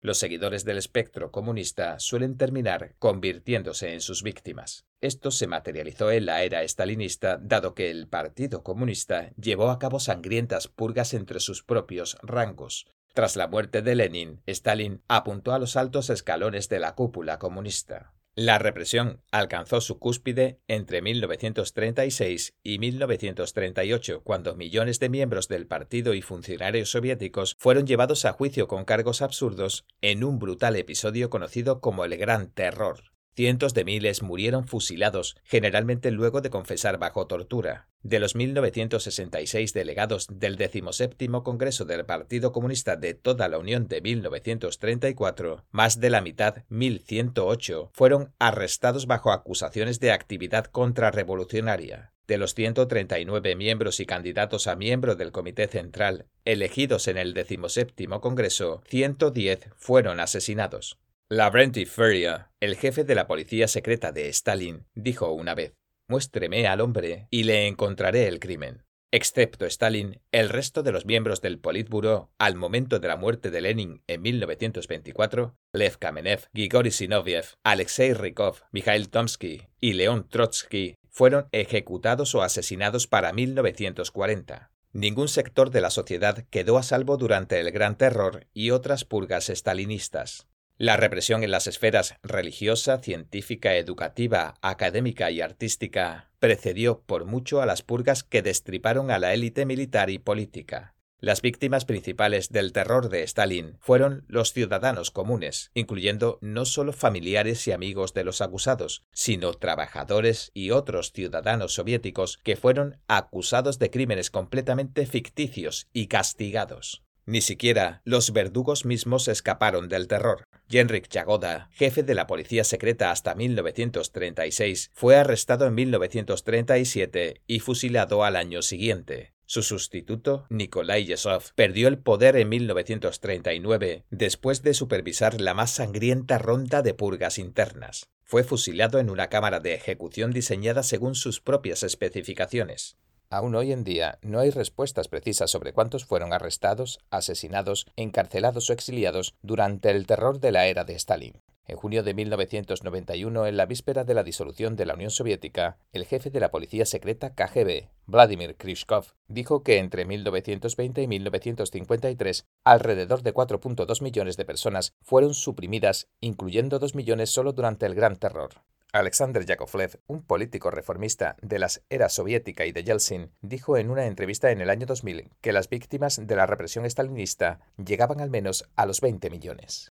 [0.00, 4.86] Los seguidores del espectro comunista suelen terminar convirtiéndose en sus víctimas.
[5.00, 9.98] Esto se materializó en la era estalinista, dado que el Partido Comunista llevó a cabo
[9.98, 12.86] sangrientas purgas entre sus propios rangos,
[13.16, 18.12] tras la muerte de Lenin, Stalin apuntó a los altos escalones de la cúpula comunista.
[18.34, 26.12] La represión alcanzó su cúspide entre 1936 y 1938, cuando millones de miembros del partido
[26.12, 31.80] y funcionarios soviéticos fueron llevados a juicio con cargos absurdos en un brutal episodio conocido
[31.80, 33.15] como el Gran Terror.
[33.36, 37.86] Cientos de miles murieron fusilados, generalmente luego de confesar bajo tortura.
[38.02, 44.00] De los 1966 delegados del 17 Congreso del Partido Comunista de toda la Unión de
[44.00, 52.14] 1934, más de la mitad, 1108, fueron arrestados bajo acusaciones de actividad contrarrevolucionaria.
[52.26, 58.06] De los 139 miembros y candidatos a miembro del Comité Central elegidos en el 17
[58.22, 60.98] Congreso, 110 fueron asesinados.
[61.28, 65.74] Lavrenti Feria, el jefe de la policía secreta de Stalin, dijo una vez,
[66.08, 68.84] Muéstreme al hombre y le encontraré el crimen.
[69.10, 73.60] Excepto Stalin, el resto de los miembros del Politburo, al momento de la muerte de
[73.60, 81.48] Lenin en 1924, Lev Kamenev, Grigori Sinoviev, Alexei Rykov, Mikhail Tomsky y León Trotsky, fueron
[81.50, 84.70] ejecutados o asesinados para 1940.
[84.92, 89.50] Ningún sector de la sociedad quedó a salvo durante el Gran Terror y otras purgas
[89.50, 90.46] estalinistas.
[90.78, 97.66] La represión en las esferas religiosa, científica, educativa, académica y artística precedió por mucho a
[97.66, 100.94] las purgas que destriparon a la élite militar y política.
[101.18, 107.66] Las víctimas principales del terror de Stalin fueron los ciudadanos comunes, incluyendo no solo familiares
[107.66, 113.90] y amigos de los acusados, sino trabajadores y otros ciudadanos soviéticos que fueron acusados de
[113.90, 117.05] crímenes completamente ficticios y castigados.
[117.26, 120.44] Ni siquiera los verdugos mismos escaparon del terror.
[120.70, 128.22] Henrik Jagoda, jefe de la policía secreta hasta 1936, fue arrestado en 1937 y fusilado
[128.22, 129.34] al año siguiente.
[129.44, 136.38] Su sustituto, Nikolai Yesov, perdió el poder en 1939 después de supervisar la más sangrienta
[136.38, 138.08] ronda de purgas internas.
[138.22, 142.96] Fue fusilado en una cámara de ejecución diseñada según sus propias especificaciones.
[143.28, 148.72] Aún hoy en día no hay respuestas precisas sobre cuántos fueron arrestados, asesinados, encarcelados o
[148.72, 151.42] exiliados durante el terror de la era de Stalin.
[151.68, 156.06] En junio de 1991, en la víspera de la disolución de la Unión Soviética, el
[156.06, 163.22] jefe de la policía secreta KGB, Vladimir Krishkov, dijo que entre 1920 y 1953 alrededor
[163.22, 168.50] de 4.2 millones de personas fueron suprimidas, incluyendo 2 millones solo durante el Gran Terror.
[168.92, 174.06] Alexander Yakovlev, un político reformista de las eras soviética y de Yeltsin, dijo en una
[174.06, 178.64] entrevista en el año 2000 que las víctimas de la represión estalinista llegaban al menos
[178.74, 179.92] a los 20 millones.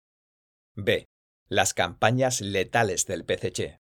[0.75, 1.07] B.
[1.47, 3.79] Las campañas letales del PCC.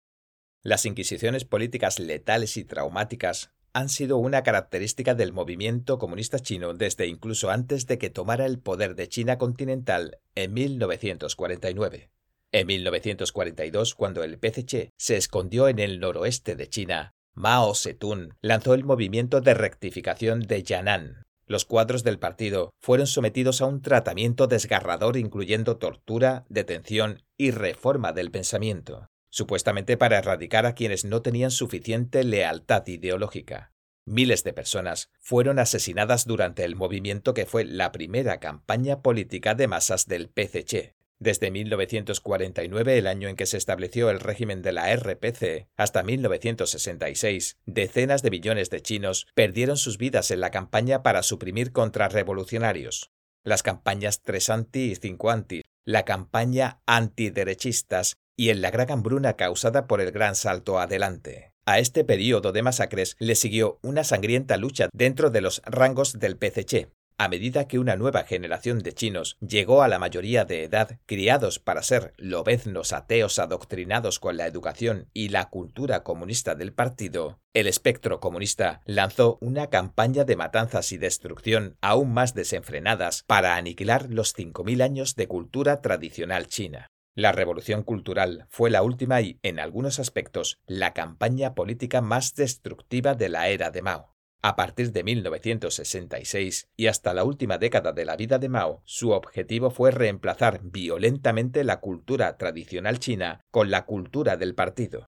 [0.62, 7.06] Las inquisiciones políticas letales y traumáticas han sido una característica del movimiento comunista chino desde
[7.06, 12.10] incluso antes de que tomara el poder de China continental en 1949.
[12.52, 18.74] En 1942, cuando el PCC se escondió en el noroeste de China, Mao Zedong lanzó
[18.74, 21.22] el movimiento de rectificación de Yan'an.
[21.46, 28.12] Los cuadros del partido fueron sometidos a un tratamiento desgarrador incluyendo tortura, detención y reforma
[28.12, 33.72] del pensamiento, supuestamente para erradicar a quienes no tenían suficiente lealtad ideológica.
[34.06, 39.68] Miles de personas fueron asesinadas durante el movimiento que fue la primera campaña política de
[39.68, 40.96] masas del PCC.
[41.22, 47.58] Desde 1949, el año en que se estableció el régimen de la RPC, hasta 1966,
[47.66, 53.10] decenas de millones de chinos perdieron sus vidas en la campaña para suprimir contrarrevolucionarios.
[53.44, 59.34] Las campañas Tres Anti y Cinco Anti, la campaña antiderechistas y en la gran hambruna
[59.34, 61.52] causada por el Gran Salto Adelante.
[61.66, 66.38] A este periodo de masacres le siguió una sangrienta lucha dentro de los rangos del
[66.38, 66.88] PCC,
[67.20, 71.58] a medida que una nueva generación de chinos llegó a la mayoría de edad, criados
[71.58, 77.66] para ser lobeznos ateos adoctrinados con la educación y la cultura comunista del partido, el
[77.66, 84.34] espectro comunista lanzó una campaña de matanzas y destrucción aún más desenfrenadas para aniquilar los
[84.34, 86.86] 5.000 años de cultura tradicional china.
[87.14, 93.14] La revolución cultural fue la última y, en algunos aspectos, la campaña política más destructiva
[93.14, 94.16] de la era de Mao.
[94.42, 99.10] A partir de 1966 y hasta la última década de la vida de Mao, su
[99.10, 105.06] objetivo fue reemplazar violentamente la cultura tradicional china con la cultura del partido.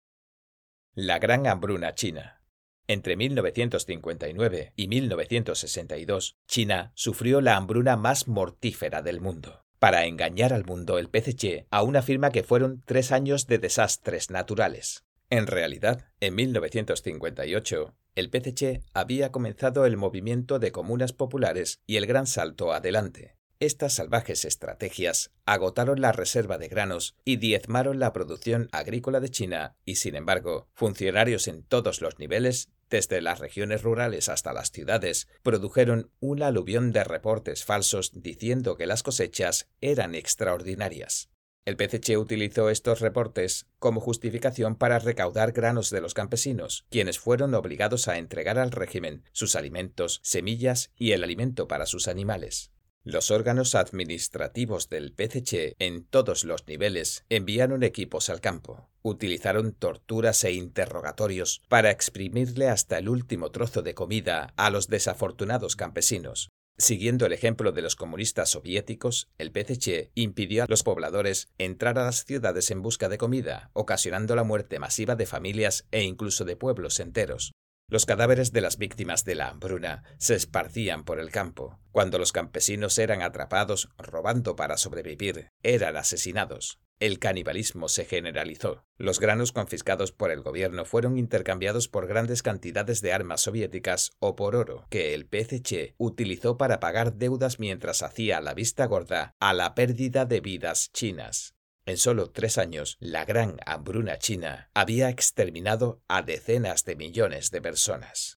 [0.94, 2.42] La Gran Hambruna China.
[2.86, 9.62] Entre 1959 y 1962, China sufrió la hambruna más mortífera del mundo.
[9.78, 15.04] Para engañar al mundo, el PCC aún afirma que fueron tres años de desastres naturales.
[15.30, 22.06] En realidad, en 1958, el PCC había comenzado el movimiento de comunas populares y el
[22.06, 23.36] gran salto adelante.
[23.62, 29.76] Estas salvajes estrategias agotaron la reserva de granos y diezmaron la producción agrícola de China
[29.84, 35.28] y, sin embargo, funcionarios en todos los niveles, desde las regiones rurales hasta las ciudades,
[35.44, 41.31] produjeron un aluvión de reportes falsos diciendo que las cosechas eran extraordinarias.
[41.64, 47.54] El PCC utilizó estos reportes como justificación para recaudar granos de los campesinos, quienes fueron
[47.54, 52.72] obligados a entregar al régimen sus alimentos, semillas y el alimento para sus animales.
[53.04, 58.88] Los órganos administrativos del PCC en todos los niveles enviaron equipos al campo.
[59.02, 65.74] Utilizaron torturas e interrogatorios para exprimirle hasta el último trozo de comida a los desafortunados
[65.76, 71.98] campesinos, Siguiendo el ejemplo de los comunistas soviéticos, el PCC impidió a los pobladores entrar
[71.98, 76.44] a las ciudades en busca de comida, ocasionando la muerte masiva de familias e incluso
[76.44, 77.52] de pueblos enteros.
[77.92, 81.78] Los cadáveres de las víctimas de la hambruna se esparcían por el campo.
[81.90, 88.84] Cuando los campesinos eran atrapados robando para sobrevivir, eran asesinados el canibalismo se generalizó.
[88.96, 94.36] Los granos confiscados por el gobierno fueron intercambiados por grandes cantidades de armas soviéticas o
[94.36, 99.52] por oro, que el PCC utilizó para pagar deudas mientras hacía la vista gorda a
[99.52, 101.56] la pérdida de vidas chinas.
[101.84, 107.60] En solo tres años, la gran hambruna china había exterminado a decenas de millones de
[107.60, 108.38] personas.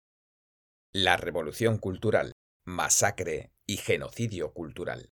[0.92, 2.32] La revolución cultural,
[2.64, 5.10] masacre y genocidio cultural.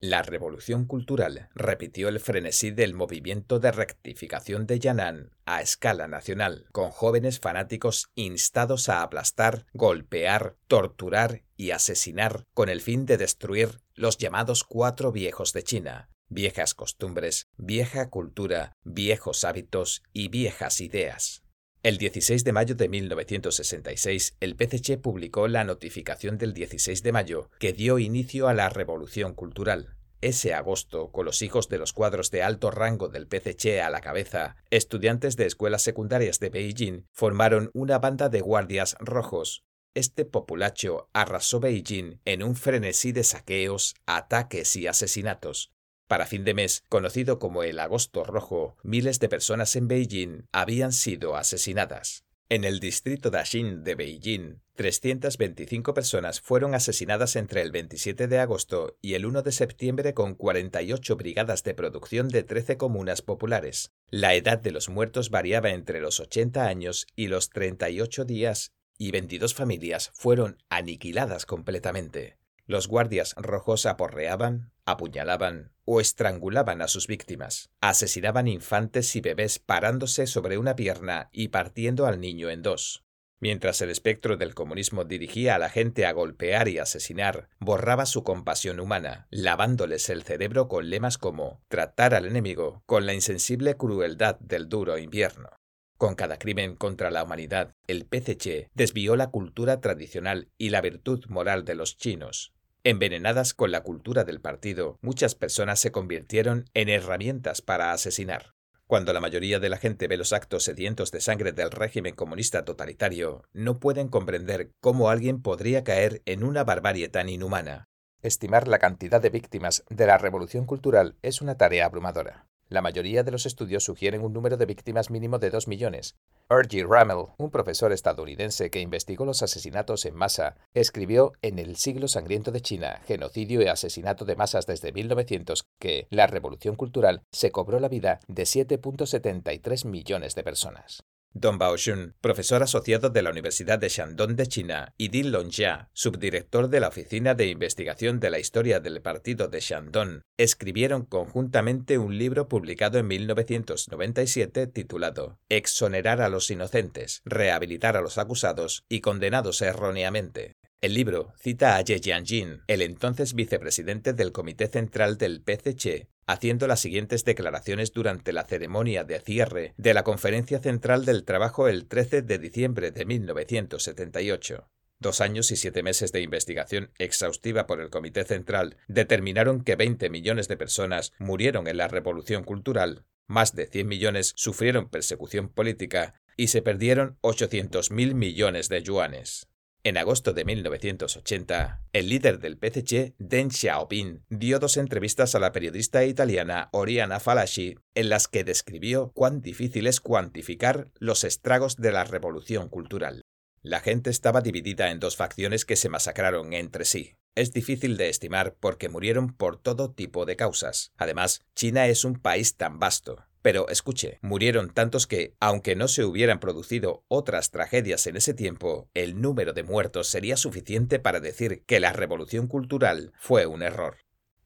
[0.00, 6.68] La revolución cultural repitió el frenesí del movimiento de rectificación de Yan'an a escala nacional,
[6.70, 13.80] con jóvenes fanáticos instados a aplastar, golpear, torturar y asesinar con el fin de destruir
[13.94, 21.42] los llamados cuatro viejos de China, viejas costumbres, vieja cultura, viejos hábitos y viejas ideas.
[21.82, 27.50] El 16 de mayo de 1966, el PCC publicó la notificación del 16 de mayo
[27.60, 29.94] que dio inicio a la Revolución Cultural.
[30.20, 34.00] Ese agosto, con los hijos de los cuadros de alto rango del PCC a la
[34.00, 39.62] cabeza, estudiantes de escuelas secundarias de Beijing formaron una banda de guardias rojos.
[39.94, 45.72] Este populacho arrasó Beijing en un frenesí de saqueos, ataques y asesinatos.
[46.08, 50.92] Para fin de mes, conocido como el Agosto Rojo, miles de personas en Beijing habían
[50.92, 52.24] sido asesinadas.
[52.48, 58.96] En el distrito Daxing de Beijing, 325 personas fueron asesinadas entre el 27 de agosto
[59.02, 63.92] y el 1 de septiembre con 48 brigadas de producción de 13 comunas populares.
[64.08, 69.10] La edad de los muertos variaba entre los 80 años y los 38 días y
[69.10, 72.38] 22 familias fueron aniquiladas completamente.
[72.68, 77.70] Los guardias rojos aporreaban, apuñalaban o estrangulaban a sus víctimas.
[77.80, 83.06] Asesinaban infantes y bebés parándose sobre una pierna y partiendo al niño en dos.
[83.40, 88.22] Mientras el espectro del comunismo dirigía a la gente a golpear y asesinar, borraba su
[88.22, 94.38] compasión humana, lavándoles el cerebro con lemas como tratar al enemigo con la insensible crueldad
[94.40, 95.48] del duro invierno.
[95.96, 101.24] Con cada crimen contra la humanidad, el PCC desvió la cultura tradicional y la virtud
[101.28, 102.52] moral de los chinos,
[102.88, 108.54] Envenenadas con la cultura del partido, muchas personas se convirtieron en herramientas para asesinar.
[108.86, 112.64] Cuando la mayoría de la gente ve los actos sedientos de sangre del régimen comunista
[112.64, 117.84] totalitario, no pueden comprender cómo alguien podría caer en una barbarie tan inhumana.
[118.22, 122.46] Estimar la cantidad de víctimas de la revolución cultural es una tarea abrumadora.
[122.70, 126.16] La mayoría de los estudios sugieren un número de víctimas mínimo de 2 millones.
[126.50, 126.86] R.G.
[126.86, 132.50] Rammel, un profesor estadounidense que investigó los asesinatos en masa, escribió en El siglo sangriento
[132.50, 137.80] de China, genocidio y asesinato de masas desde 1900, que la revolución cultural se cobró
[137.80, 141.04] la vida de 7.73 millones de personas.
[141.34, 146.68] Don Baoxun, profesor asociado de la Universidad de Shandong de China, y Din Longjia, subdirector
[146.68, 152.16] de la Oficina de Investigación de la Historia del Partido de Shandong, escribieron conjuntamente un
[152.16, 159.60] libro publicado en 1997 titulado Exonerar a los inocentes, rehabilitar a los acusados y condenados
[159.62, 160.54] erróneamente.
[160.80, 166.66] El libro cita a Ye Jianjin, el entonces vicepresidente del Comité Central del PCC, haciendo
[166.66, 171.88] las siguientes declaraciones durante la ceremonia de cierre de la Conferencia Central del Trabajo el
[171.88, 174.68] 13 de diciembre de 1978.
[175.00, 180.10] Dos años y siete meses de investigación exhaustiva por el Comité Central determinaron que 20
[180.10, 186.20] millones de personas murieron en la Revolución Cultural, más de 100 millones sufrieron persecución política
[186.36, 189.47] y se perdieron 800.000 millones de yuanes.
[189.84, 195.52] En agosto de 1980, el líder del PCC, Deng Xiaoping, dio dos entrevistas a la
[195.52, 201.92] periodista italiana Oriana Falaschi en las que describió cuán difícil es cuantificar los estragos de
[201.92, 203.22] la revolución cultural.
[203.62, 207.14] La gente estaba dividida en dos facciones que se masacraron entre sí.
[207.36, 210.92] Es difícil de estimar porque murieron por todo tipo de causas.
[210.96, 216.04] Además, China es un país tan vasto, pero escuche, murieron tantos que, aunque no se
[216.04, 221.64] hubieran producido otras tragedias en ese tiempo, el número de muertos sería suficiente para decir
[221.64, 223.96] que la revolución cultural fue un error.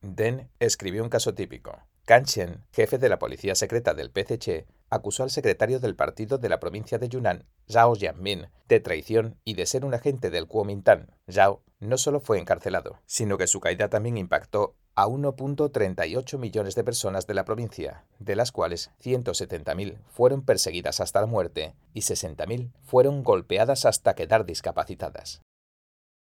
[0.02, 1.84] Den escribió un caso típico.
[2.04, 6.48] Kan Chen, jefe de la policía secreta del PCC, acusó al secretario del partido de
[6.48, 11.06] la provincia de Yunnan, Zhao Jianmin, de traición y de ser un agente del Kuomintang.
[11.30, 16.84] Zhao no solo fue encarcelado, sino que su caída también impactó a 1.38 millones de
[16.84, 22.72] personas de la provincia, de las cuales 170.000 fueron perseguidas hasta la muerte y 60.000
[22.82, 25.40] fueron golpeadas hasta quedar discapacitadas.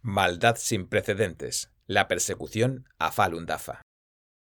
[0.01, 1.71] Maldad sin precedentes.
[1.87, 3.83] La persecución a Falun Dafa.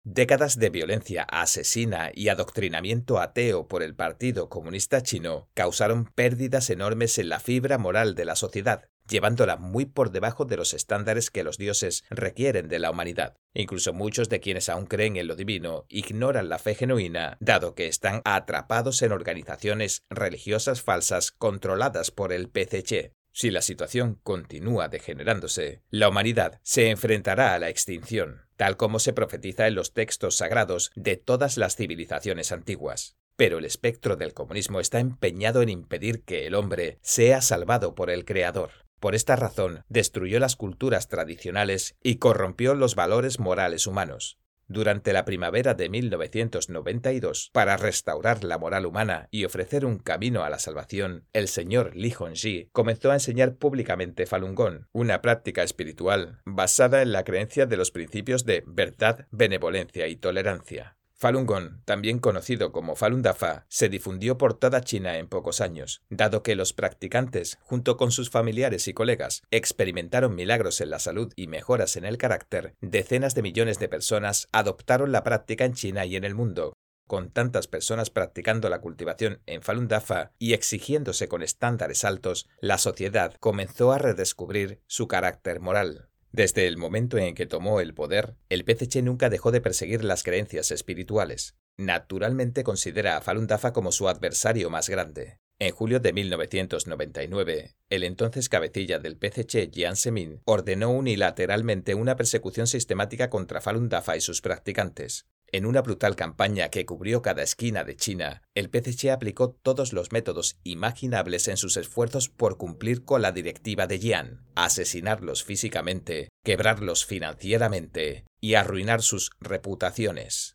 [0.05, 7.17] Décadas de violencia asesina y adoctrinamiento ateo por el Partido Comunista Chino causaron pérdidas enormes
[7.19, 11.45] en la fibra moral de la sociedad, llevándola muy por debajo de los estándares que
[11.45, 13.37] los dioses requieren de la humanidad.
[13.53, 17.87] Incluso muchos de quienes aún creen en lo divino ignoran la fe genuina, dado que
[17.87, 23.13] están atrapados en organizaciones religiosas falsas controladas por el PCC.
[23.31, 29.11] Si la situación continúa degenerándose, la humanidad se enfrentará a la extinción tal como se
[29.11, 33.17] profetiza en los textos sagrados de todas las civilizaciones antiguas.
[33.35, 38.09] Pero el espectro del comunismo está empeñado en impedir que el hombre sea salvado por
[38.09, 38.71] el Creador.
[39.01, 44.37] Por esta razón, destruyó las culturas tradicionales y corrompió los valores morales humanos
[44.73, 50.49] durante la primavera de 1992 para restaurar la moral humana y ofrecer un camino a
[50.49, 56.41] la salvación, el señor Li Hongji comenzó a enseñar públicamente Falun Gong, una práctica espiritual
[56.45, 60.97] basada en la creencia de los principios de verdad, benevolencia y tolerancia.
[61.23, 66.03] Falun Gong, también conocido como Falun Dafa, se difundió por toda China en pocos años,
[66.09, 71.31] dado que los practicantes, junto con sus familiares y colegas, experimentaron milagros en la salud
[71.37, 76.05] y mejoras en el carácter, decenas de millones de personas adoptaron la práctica en China
[76.05, 76.73] y en el mundo,
[77.07, 82.77] con tantas personas practicando la cultivación en Falun Dafa y exigiéndose con estándares altos, la
[82.77, 86.09] sociedad comenzó a redescubrir su carácter moral.
[86.33, 90.23] Desde el momento en que tomó el poder, el PCC nunca dejó de perseguir las
[90.23, 91.55] creencias espirituales.
[91.77, 95.37] Naturalmente considera a Falun Dafa como su adversario más grande.
[95.59, 102.65] En julio de 1999, el entonces cabecilla del PCC, Jian Zemin, ordenó unilateralmente una persecución
[102.65, 105.27] sistemática contra Falun Dafa y sus practicantes.
[105.53, 110.11] En una brutal campaña que cubrió cada esquina de China, el PCC aplicó todos los
[110.11, 117.05] métodos imaginables en sus esfuerzos por cumplir con la directiva de Jian, asesinarlos físicamente, quebrarlos
[117.05, 120.52] financieramente y arruinar sus reputaciones.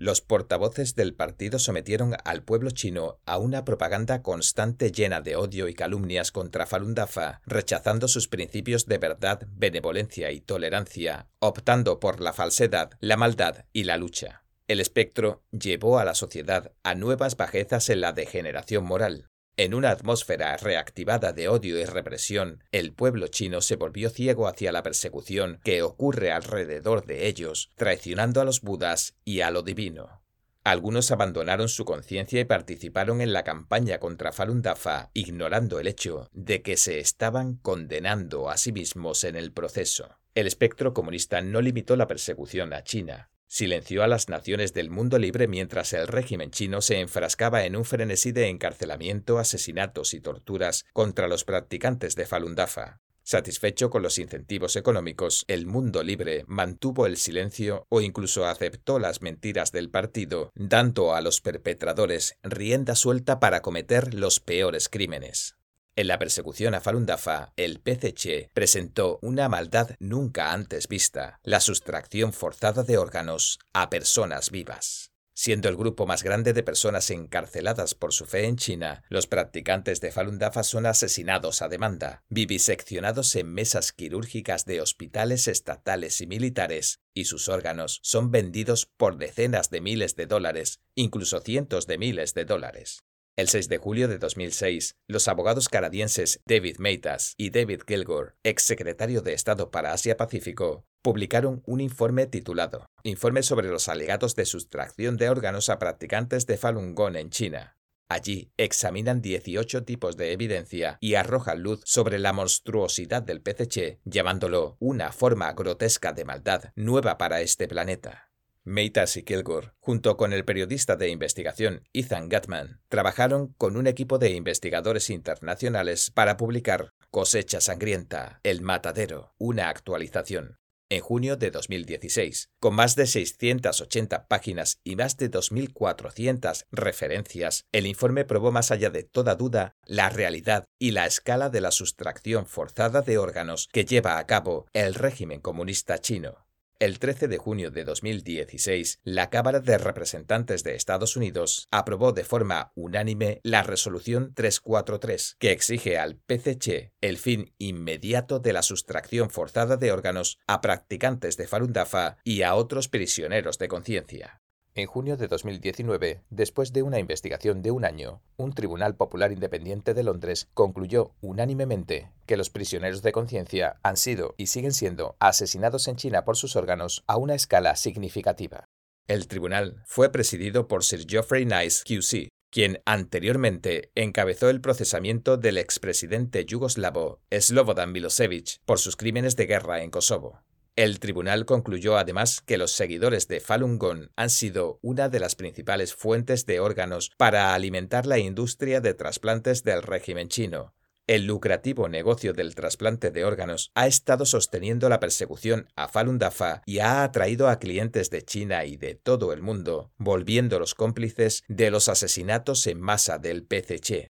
[0.00, 5.68] Los portavoces del partido sometieron al pueblo chino a una propaganda constante llena de odio
[5.68, 12.22] y calumnias contra Falun Dafa, rechazando sus principios de verdad, benevolencia y tolerancia, optando por
[12.22, 14.42] la falsedad, la maldad y la lucha.
[14.68, 19.28] El espectro llevó a la sociedad a nuevas bajezas en la degeneración moral.
[19.60, 24.72] En una atmósfera reactivada de odio y represión, el pueblo chino se volvió ciego hacia
[24.72, 30.22] la persecución que ocurre alrededor de ellos, traicionando a los budas y a lo divino.
[30.64, 36.30] Algunos abandonaron su conciencia y participaron en la campaña contra Falun Dafa, ignorando el hecho
[36.32, 40.16] de que se estaban condenando a sí mismos en el proceso.
[40.34, 45.18] El espectro comunista no limitó la persecución a China silenció a las naciones del mundo
[45.18, 50.86] libre mientras el régimen chino se enfrascaba en un frenesí de encarcelamiento, asesinatos y torturas
[50.92, 53.00] contra los practicantes de Falun Dafa.
[53.24, 59.20] Satisfecho con los incentivos económicos, el mundo libre mantuvo el silencio o incluso aceptó las
[59.20, 65.59] mentiras del partido, dando a los perpetradores rienda suelta para cometer los peores crímenes.
[66.00, 71.60] En la persecución a Falun Dafa, el PCC presentó una maldad nunca antes vista, la
[71.60, 75.12] sustracción forzada de órganos a personas vivas.
[75.34, 80.00] Siendo el grupo más grande de personas encarceladas por su fe en China, los practicantes
[80.00, 86.26] de Falun Dafa son asesinados a demanda, viviseccionados en mesas quirúrgicas de hospitales estatales y
[86.26, 91.98] militares, y sus órganos son vendidos por decenas de miles de dólares, incluso cientos de
[91.98, 93.04] miles de dólares.
[93.36, 98.62] El 6 de julio de 2006, los abogados canadienses David Meitas y David Kilgore, ex
[98.62, 105.16] secretario de Estado para Asia-Pacífico, publicaron un informe titulado Informe sobre los alegatos de sustracción
[105.16, 107.78] de órganos a practicantes de Falun Gong en China.
[108.10, 114.76] Allí examinan 18 tipos de evidencia y arrojan luz sobre la monstruosidad del PCC, llamándolo
[114.80, 118.29] una forma grotesca de maldad nueva para este planeta.
[118.70, 124.18] Meitas y Kilgore, junto con el periodista de investigación Ethan Gatman, trabajaron con un equipo
[124.18, 130.60] de investigadores internacionales para publicar Cosecha Sangrienta, El Matadero, una actualización.
[130.88, 137.86] En junio de 2016, con más de 680 páginas y más de 2.400 referencias, el
[137.86, 142.46] informe probó más allá de toda duda la realidad y la escala de la sustracción
[142.46, 146.49] forzada de órganos que lleva a cabo el régimen comunista chino.
[146.80, 152.24] El 13 de junio de 2016, la Cámara de Representantes de Estados Unidos aprobó de
[152.24, 159.28] forma unánime la resolución 343, que exige al PCC el fin inmediato de la sustracción
[159.28, 164.39] forzada de órganos a practicantes de Falun Dafa y a otros prisioneros de conciencia.
[164.76, 169.94] En junio de 2019, después de una investigación de un año, un Tribunal Popular Independiente
[169.94, 175.88] de Londres concluyó unánimemente que los prisioneros de conciencia han sido y siguen siendo asesinados
[175.88, 178.64] en China por sus órganos a una escala significativa.
[179.08, 185.58] El tribunal fue presidido por Sir Geoffrey Nice QC, quien anteriormente encabezó el procesamiento del
[185.58, 190.42] expresidente yugoslavo Slobodan Milosevic por sus crímenes de guerra en Kosovo.
[190.80, 195.34] El tribunal concluyó además que los seguidores de Falun Gong han sido una de las
[195.34, 200.74] principales fuentes de órganos para alimentar la industria de trasplantes del régimen chino.
[201.06, 206.62] el lucrativo negocio del trasplante de órganos ha estado sosteniendo la persecución a Falun Dafa
[206.64, 211.70] y ha atraído a clientes de China y de todo el mundo, volviéndolos cómplices de
[211.70, 214.08] los asesinatos en masa del PCC.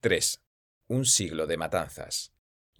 [0.00, 0.40] 3.
[0.88, 2.32] Un siglo de matanzas.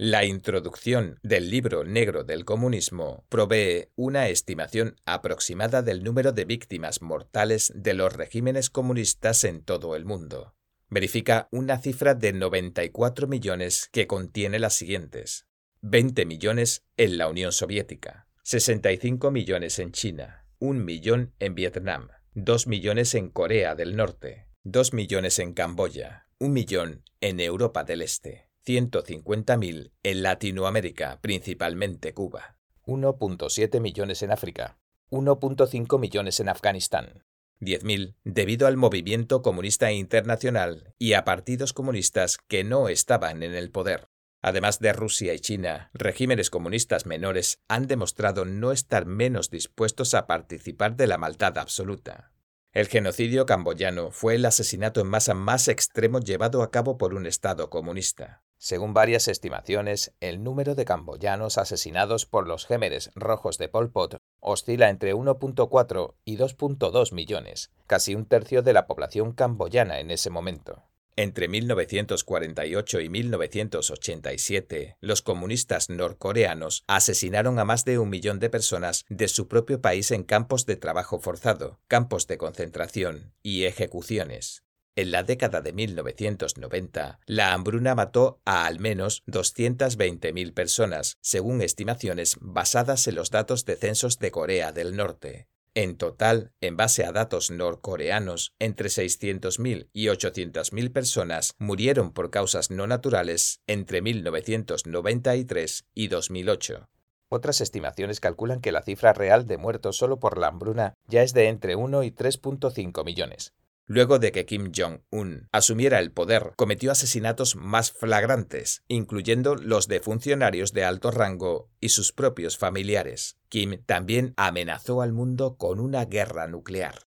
[0.02, 7.02] La introducción del libro negro del comunismo provee una estimación aproximada del número de víctimas
[7.02, 10.54] mortales de los regímenes comunistas en todo el mundo.
[10.88, 15.46] Verifica una cifra de 94 millones que contiene las siguientes.
[15.82, 22.68] 20 millones en la Unión Soviética, 65 millones en China, 1 millón en Vietnam, 2
[22.68, 28.49] millones en Corea del Norte, 2 millones en Camboya, 1 millón en Europa del Este,
[28.66, 34.78] 150.000 en Latinoamérica, principalmente Cuba, 1.7 millones en África,
[35.10, 37.24] 1.5 millones en Afganistán,
[37.60, 43.70] 10.000 debido al movimiento comunista internacional y a partidos comunistas que no estaban en el
[43.70, 44.08] poder.
[44.42, 50.26] Además de Rusia y China, regímenes comunistas menores han demostrado no estar menos dispuestos a
[50.26, 52.32] participar de la maldad absoluta.
[52.72, 57.26] El genocidio camboyano fue el asesinato en masa más extremo llevado a cabo por un
[57.26, 58.42] Estado comunista.
[58.62, 64.18] Según varias estimaciones, el número de camboyanos asesinados por los gémeres rojos de Pol Pot
[64.38, 70.28] oscila entre 1.4 y 2.2 millones, casi un tercio de la población camboyana en ese
[70.28, 70.82] momento.
[71.16, 79.06] Entre 1948 y 1987, los comunistas norcoreanos asesinaron a más de un millón de personas
[79.08, 84.64] de su propio país en campos de trabajo forzado, campos de concentración y ejecuciones.
[84.96, 92.36] En la década de 1990, la hambruna mató a al menos 220.000 personas, según estimaciones
[92.40, 95.48] basadas en los datos de censos de Corea del Norte.
[95.74, 102.72] En total, en base a datos norcoreanos, entre 600.000 y 800.000 personas murieron por causas
[102.72, 106.88] no naturales entre 1993 y 2008.
[107.28, 111.32] Otras estimaciones calculan que la cifra real de muertos solo por la hambruna ya es
[111.32, 113.54] de entre 1 y 3.5 millones.
[113.92, 119.98] Luego de que Kim Jong-un asumiera el poder, cometió asesinatos más flagrantes, incluyendo los de
[119.98, 123.36] funcionarios de alto rango y sus propios familiares.
[123.48, 127.08] Kim también amenazó al mundo con una guerra nuclear.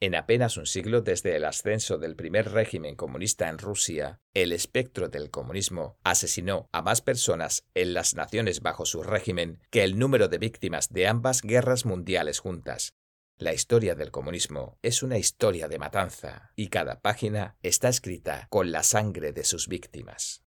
[0.00, 5.08] En apenas un siglo desde el ascenso del primer régimen comunista en Rusia, el espectro
[5.08, 10.28] del comunismo asesinó a más personas en las naciones bajo su régimen que el número
[10.28, 12.92] de víctimas de ambas guerras mundiales juntas,
[13.38, 18.72] la historia del comunismo es una historia de matanza y cada página está escrita con
[18.72, 20.47] la sangre de sus víctimas.